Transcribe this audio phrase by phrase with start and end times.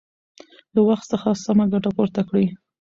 [0.73, 2.45] له وخت څخه سمه ګټه پورته کړئ.